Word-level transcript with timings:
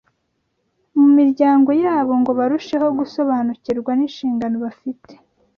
Mu 0.99 1.07
miryango 1.17 1.69
yabo 1.83 2.13
ngo 2.21 2.31
barusheho 2.39 2.87
gusobanukirwa 2.99 3.91
n’inshingano 3.95 4.55
bafite. 4.65 5.13